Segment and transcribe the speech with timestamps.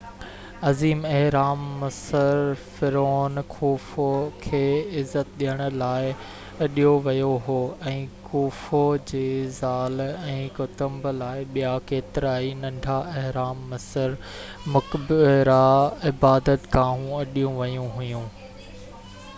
[0.67, 4.05] عظيم اهرام مصر فرعون خوفو
[4.45, 4.61] کي
[5.01, 6.07] عزت ڏيڻ لاءِ
[6.67, 7.57] اڏيو ويو هو
[7.93, 8.81] ۽ خوفو
[9.13, 9.21] جي
[9.61, 14.19] زال ۽ ڪٽنب لاءِ ٻيا ڪيترائي ننڍا اهرام مصر
[14.77, 15.63] مقبرا
[16.11, 18.87] عبادت گاهون اڏيون ويون هيون